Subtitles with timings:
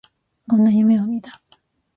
[0.47, 1.43] こんな夢を見た